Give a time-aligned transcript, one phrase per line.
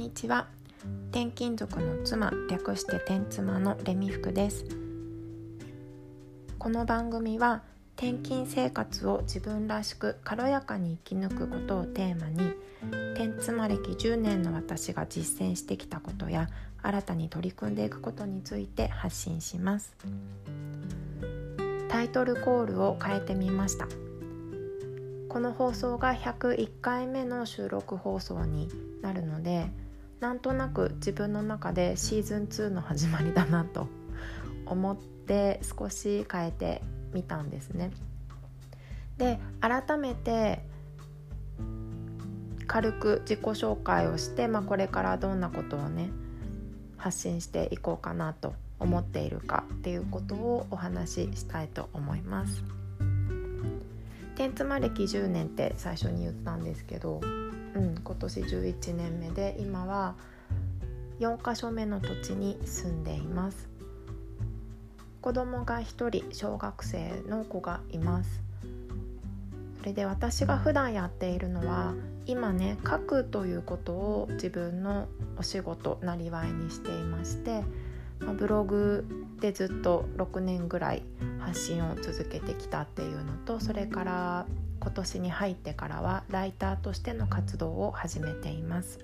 [0.00, 0.48] にちは。
[1.10, 4.64] 転勤族の妻略して転妻のレミフクです。
[6.58, 7.62] この番組は
[7.98, 12.54] 転勤生活を自分らしく軽やかに生き抜くことをテーマに
[13.12, 16.48] 転妻歴10年の私が実践してきたことや
[16.80, 19.94] 新たに取り組んでいくことについて発信します。
[21.90, 23.86] タイトルコールを変えてみました。
[25.28, 28.70] この放送が101回目の収録放送に
[29.02, 29.70] なるので
[30.20, 33.88] なんとなく自分の中でシーズン2の始まりだなと
[34.66, 37.90] 思って少し変えてみたんですね。
[39.16, 40.60] で改めて
[42.66, 46.10] 軽く自己紹介をして、まあ、これからどんなことをね
[46.96, 52.62] 発信していこうかなと思っているかっていうことをお話ししたいと思います。
[54.36, 57.20] 天妻歴10年って最初に言ったんですけど、
[57.74, 60.14] うん、今年11年目で今は
[61.20, 63.68] 4か所目の土地に住んでいます。
[65.20, 68.42] 子供が1人小学生の子がいます。
[69.80, 71.94] それで私が普段やっているのは
[72.26, 77.62] 今ね書くということを自分のお仕事なりわいにしていまして
[78.38, 79.06] ブログ
[79.40, 81.02] でずっと6年ぐらい
[81.38, 84.46] 発信を続けてきたっていうのとそれから
[84.80, 88.98] 今年に入ってからはライターとしての活動を始めています。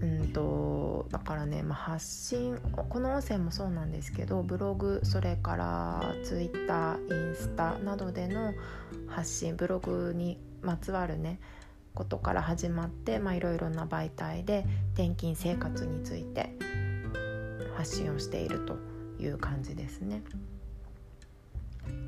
[0.00, 2.58] うんとだからね、まあ、発信
[2.88, 8.54] この音声もそうなんですけどブログそれからツイッターインスタなどでの
[9.08, 11.38] 発信ブログにまつわるね
[11.94, 14.64] ことから始まっていろいろな媒体で
[14.94, 16.50] 転勤生活について
[17.76, 18.76] 発信をしていると
[19.22, 20.22] いう感じですね。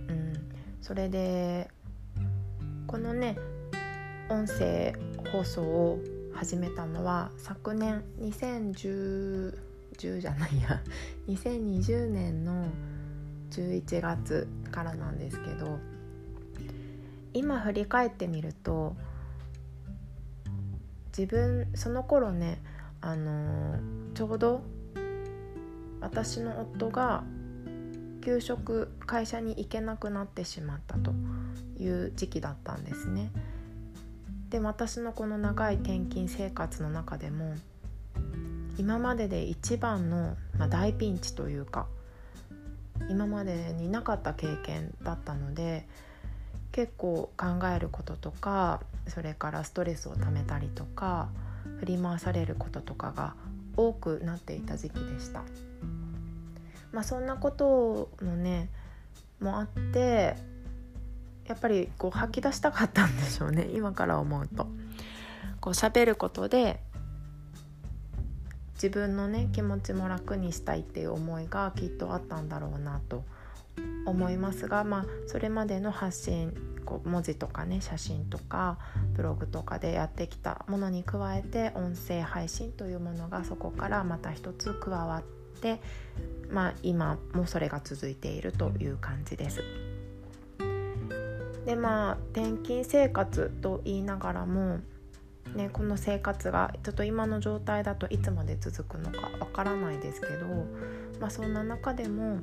[0.09, 0.24] うん、
[0.85, 1.71] それで
[2.87, 3.39] このね
[4.29, 4.95] 音声
[5.33, 5.99] 放送を
[6.35, 9.55] 始めたのは昨年2010
[10.21, 10.83] じゃないや
[11.27, 12.67] 2020年の
[13.51, 15.79] 11月からなんですけど
[17.33, 18.95] 今振り返ってみると
[21.17, 22.63] 自分その頃ね
[23.01, 23.79] あの
[24.13, 24.61] ちょうど
[26.03, 27.25] 私の夫が
[28.25, 31.13] 給食会社に行けなくなってしまったと
[31.79, 33.31] いう時期だったんですね。
[34.49, 37.55] で私のこの長い転勤生活の中でも
[38.79, 41.87] 今までで一番の、まあ、大ピンチというか
[43.09, 45.87] 今までになかった経験だったので
[46.73, 51.29] 結構考えることとかそれからストレスをためたりとか
[51.81, 53.35] 振り回されることとかが
[53.77, 55.43] 多くなっていた時期でした。
[56.95, 58.69] まあ、そんなことのね
[59.41, 60.37] もあって
[61.47, 64.67] やっぱりこう吐き出したかったんでしょうね 今から思うと。
[65.61, 66.79] こう喋ることで
[68.75, 73.25] 自分のね気持ちも楽にしたいっていう思いがきっとあったんだろうなと
[74.05, 76.55] 思いますが、まあ、それまでの発信
[76.85, 78.79] こう文字とかね写真とか
[79.15, 85.23] ブログとかでやってきたものに加えて音声配信というものがそこからまた一つ加わっ
[85.61, 85.81] て、
[86.55, 89.63] まあ、今もそれが続いているという感じです。
[91.67, 94.81] でまあ転勤生活と言いながらも
[95.55, 100.47] ね、この生活がちょっと今の状態だといつまで続くのかわからないですけど、
[101.21, 102.41] まあ、そんな中でも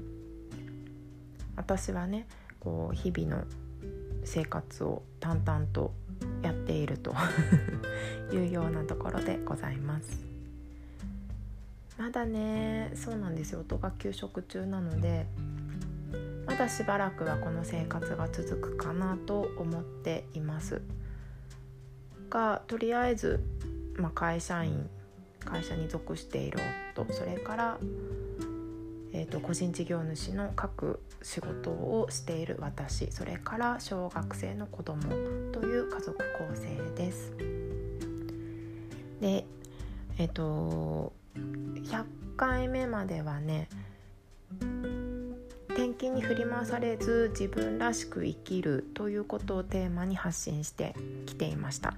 [1.57, 2.27] 私はね
[2.59, 3.43] こう日々の
[4.23, 5.93] 生活を淡々と
[6.41, 7.13] やっていると
[8.31, 10.30] いうようなところでございます
[12.01, 15.27] まだねそうなんですよ音が休職中なので
[16.47, 20.81] まだしばらくはこの生活が続くかなと思っています
[22.31, 23.43] がとりあえず、
[23.97, 24.89] まあ、会社員
[25.45, 26.57] 会社に属している
[26.97, 27.77] 夫それから
[29.13, 35.01] えーと、個人事業主の各仕事をしている私それから小学生の子供
[35.51, 37.33] という家族構成です。
[39.19, 39.45] で
[40.17, 42.05] えっ、ー、と100
[42.37, 43.69] 回目まではね
[45.69, 50.93] 転勤に振り回されず自分らしく生きるということをテーマに発信して
[51.25, 51.93] きていました。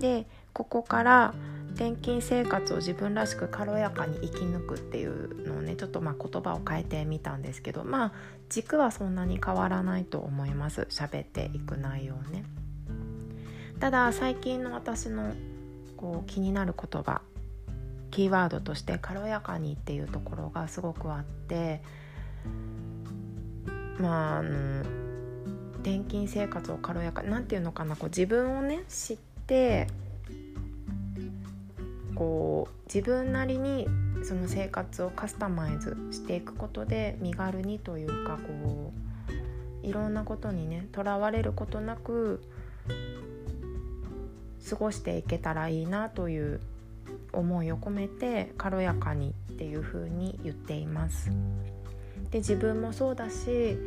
[0.00, 1.34] でここから
[1.74, 8.12] 転勤生活を自分らしく軽やかに生き抜くっていうのをねちょっとまあ言葉を変えてみたんですけどまあ
[8.48, 10.86] 軸はそんなに変わらないと思います。
[10.90, 12.44] 喋っていく内容ね。
[13.80, 15.34] ただ最近の私の
[15.96, 17.20] こう気になる言葉
[18.16, 21.82] キーワードとして軽やかにっていうところがすごくあって
[23.98, 24.80] まああの
[25.82, 29.16] 転勤生活を軽やかなんていうのかなこう自分をね知っ
[29.46, 29.86] て
[32.14, 33.86] こう自分なりに
[34.22, 38.94] その生活をカスタマイズしていくことで身軽にというかこ
[39.82, 42.40] ういろんなことにねとらわれることなく
[44.70, 46.60] 過ごしていけたらいいなという
[47.36, 51.30] 思いを込めて軽やかにっていう風に言っています。
[52.30, 53.78] で自分もそうだし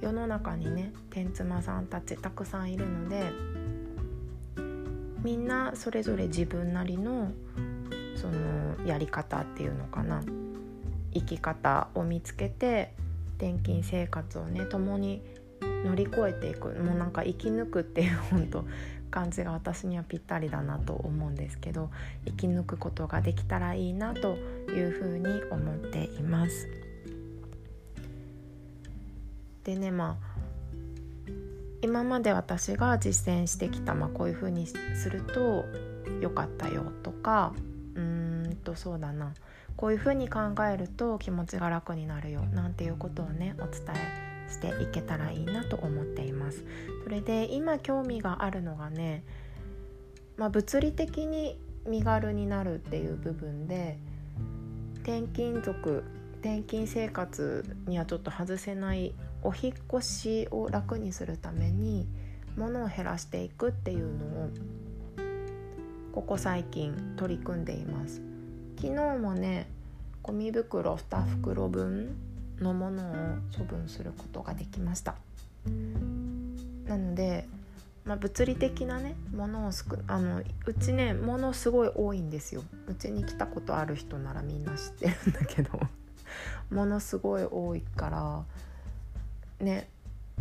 [0.00, 3.30] 世の中にね天妻さんたちたくさんいるので
[5.22, 7.32] みんなそれぞれ自分なりの
[8.14, 10.22] そのやり方っていうのかな
[11.12, 12.92] 生き方を見つけて
[13.38, 15.22] 転勤生活をね共に
[15.84, 18.64] 乗り越えていくもうなんか生き抜くっていう本当
[19.10, 21.90] 感じが私にはぴったりだなと思うんですけど
[22.26, 26.68] 生き抜くことができたらいいなというふうに思っています。
[29.64, 30.36] でねまあ
[31.82, 34.76] 今まで私が実践してきた、まあ、こういうふうにす
[35.10, 35.64] ると
[36.20, 37.52] 良かったよとか
[37.94, 39.34] うーんとそうだな
[39.76, 40.40] こういうふうに考
[40.72, 46.64] えると気持ちが楽になるよなんていうことをねお伝えしていけたらいいなと思っています。
[47.04, 49.24] それで今興味があるのがね、
[50.36, 53.98] まあ、物理的に身軽になるっていう部分で
[55.02, 56.04] 転勤族
[56.40, 62.06] 転勤生活にはちょっと外せないお引越しを楽にするために
[62.56, 64.50] 物を減らしていくっていうのを
[66.12, 68.22] ここ最近取り組んでいます
[68.76, 69.68] 昨日もね
[70.22, 72.16] ゴミ袋2袋分
[72.60, 73.14] のものを
[73.56, 75.14] 処分することができました。
[76.86, 77.48] なので、
[78.04, 82.62] まあ、物理的なねものをすくあのうちねものすごい多いんですよ。
[82.88, 85.80] うちに来たことある人ならみんな知ってるんだけど。
[86.70, 88.44] ものすごい多いから
[89.64, 89.88] ね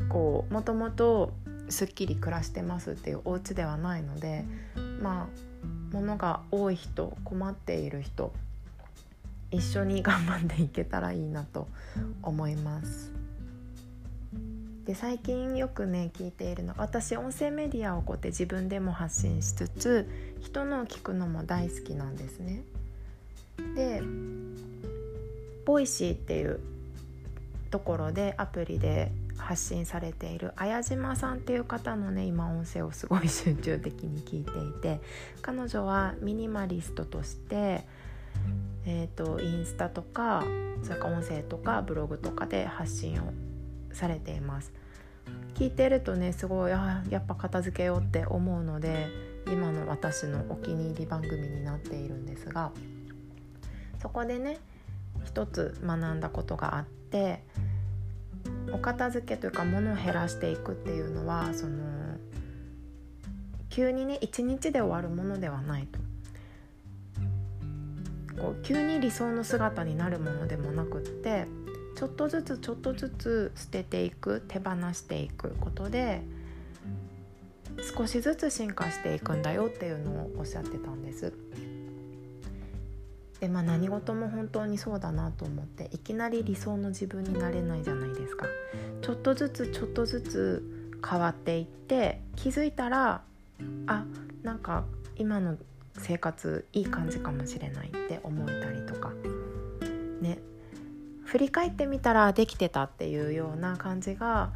[0.09, 1.33] こうもともと
[1.69, 4.45] すっきり暮らしてますっていうお家ではないので
[5.01, 5.27] まあ
[5.93, 8.33] 物が多い人困っている人
[9.51, 11.67] 一緒に頑張っていけたらいいなと
[12.21, 13.11] 思います。
[14.85, 20.07] で最近よくね聞いているの私音声メディアをこうやって自分でも発信しつつ
[20.41, 22.63] 人のを聞くのも大好きなんですね。
[23.75, 24.03] で
[25.65, 26.59] Voicy っていう
[27.71, 35.01] ところでアプリで発信されている綾島さんっていう方のね今音声をすごい集中的に聞いていて
[35.41, 37.87] 彼女はミニマリストとして、
[38.85, 40.43] えーと、インスタとか
[40.83, 43.33] それから音声とかブログとかで発信を
[43.91, 44.71] されています。
[45.55, 49.07] 聞いてるとねすごいあやっぱ片付けようって思うので
[49.47, 52.71] 今の私のお気に入り番組になっているんですが
[54.01, 54.59] そこでね
[55.23, 57.41] 一つ学んだことがあって
[58.71, 61.83] お片付けというか物を減らしていくっていうのはその
[63.69, 66.04] 急にね一日で終わるものではないと。
[68.39, 71.47] こう急に理想の姿になるものでもなくって
[71.95, 76.21] ちょっとずつちょっとずつ捨てていく手放していくことで
[77.95, 81.33] 少しずつ進化していくんだよっていうのをおっしゃってたんです。
[83.39, 88.45] でまあ何事も本当にそうだなと思っていきなり理想の自分になれないじゃないですか
[89.01, 90.63] ちょっとずつちょっとずつ
[91.07, 93.21] 変わっていって気づいたら
[93.87, 94.05] あ
[94.41, 94.85] なんか
[95.17, 95.57] 今の
[95.97, 99.11] 生活いい感じかもしれないって思えたりとか。
[100.21, 100.39] ね。
[101.23, 104.51] 振り返ってみたらできてたっていうような感じが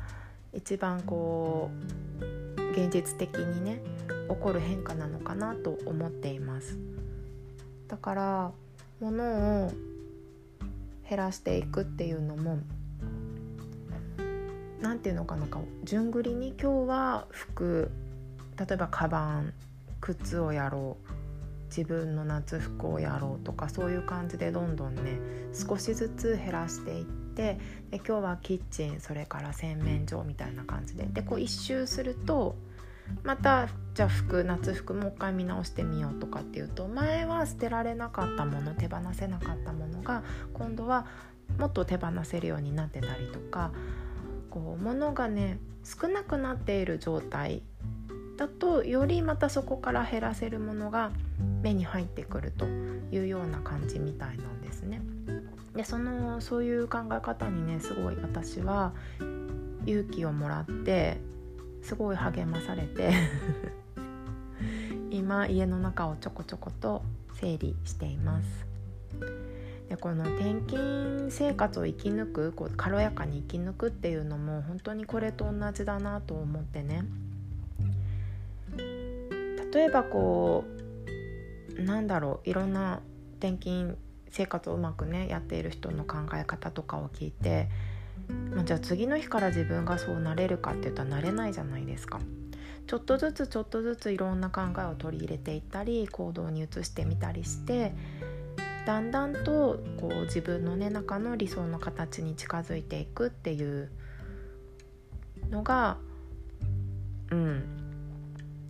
[0.53, 1.71] 一番こ
[2.19, 3.81] う現実的にね
[4.29, 6.77] 起こる変化なのかなと思っています。
[7.87, 8.51] だから
[8.99, 9.71] ものを
[11.09, 12.59] 減らしていくっていうのも
[14.81, 17.89] 何て言うのかなか順繰りに今日は服
[18.57, 19.53] 例えばカバン
[20.01, 21.08] 靴をやろう
[21.69, 25.19] 自分の夏服をやろうとかそういう感じでどんどんね
[25.53, 27.59] 少しずつ減らしていって
[27.91, 31.05] で今日はキッチンそれから洗面所みたいな感じで。
[31.05, 32.55] でこう一周すると
[33.23, 40.23] またじゃあ服夏服もう一回見直してみようとかっていうと前は捨てられなかったもの手放せなかったものが
[40.53, 41.05] 今度は
[41.57, 43.71] もっと手放せるようになってたりとか
[44.49, 47.63] こう物がね少なくなっている状態
[48.39, 51.11] だとよりまたそこから減らせるものが
[51.61, 52.65] 目に入ってくると
[53.11, 55.01] いうような感じみたいなんですね。
[55.75, 58.93] でそのそういう考え方にねすごい私は
[59.85, 61.17] 勇気をもらって
[61.81, 63.11] すごい励まされて
[65.11, 67.03] 今家の中をちょこちょこと
[67.33, 68.65] 整理しています。
[69.89, 77.03] でこの転勤生活を生き抜くこう軽やかに生き抜くっていうのも本当にこれと同じだなと思ってね
[79.73, 80.65] 例えばこ
[81.77, 83.01] うなんだろういろんな
[83.39, 83.97] 転勤
[84.29, 87.67] 生活をうまくねやっている人の考え方とかを聞いて、
[88.53, 92.19] まあ、じゃあ次の日から自分がそうなれるかって言ったらなれないじゃないですか。
[92.87, 97.93] ちょっとずつちょっとずついろんな考えを取り入れていったり行動に移してみたりして
[98.87, 103.91] だんだんとこう自分の、ね、中の理想の形に近づいていくっていう
[105.51, 105.97] のが
[107.29, 107.78] うん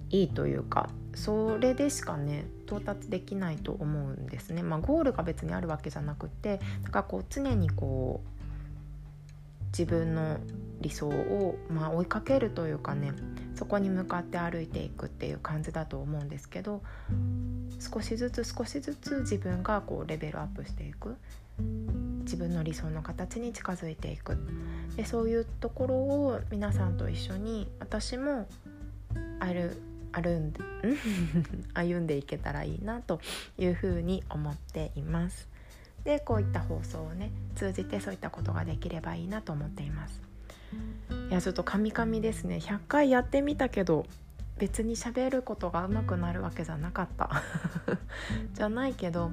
[0.10, 4.64] いいというかそれでしかね到達できないと思うんですね。
[4.64, 8.40] まあ、ゴールが別にあるわけじゃなくてだからこう常にこう
[9.72, 10.38] 自分の
[10.82, 13.14] 理想を、まあ、追いかけるというかね
[13.56, 16.82] そこに向かって歩いていくっていう感じだと思うんですけど
[17.80, 21.16] 少しずつ少しずつ自分がこうレベルアップしていく
[22.22, 24.38] 自分の理想の形に近づいていく
[24.96, 28.48] でそういうところを皆さんと一緒に私も
[29.40, 29.78] 歩
[30.12, 30.60] 歩んで
[31.74, 33.22] 歩んでいけたらいいなと
[33.58, 35.48] いうふうに思っています。
[36.04, 40.22] でこういった放送をね通じてそういったことができればいいなと思っています。
[41.30, 44.06] いやちょっとカミカミですね100回やってみたけど
[44.58, 47.44] 別に喋ることが上手くなるわけじゃなかった
[48.54, 49.32] じゃないけど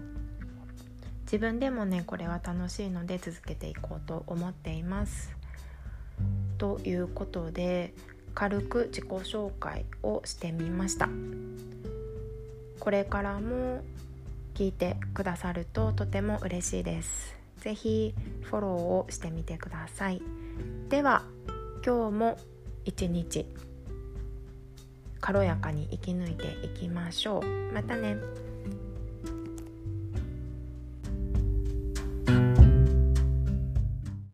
[1.23, 5.35] 自分でもねこれは楽しいので続けていこうと思っています。
[6.59, 7.92] ということで
[8.37, 11.09] 軽く自己紹介をしてみました。
[12.78, 13.83] これからも
[14.55, 17.35] 聞いてくださるととても嬉しいです。
[17.61, 20.21] ぜひフォローをしてみてください。
[20.90, 21.25] では
[21.85, 22.38] 今日も
[22.85, 23.47] 一日
[25.23, 27.73] 軽やかに生き抜いていきましょう。
[27.73, 28.19] またね。